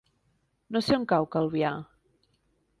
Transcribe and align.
No 0.77 0.81
sé 0.87 0.97
on 0.97 1.05
cau 1.13 1.29
Calvià. 1.37 1.77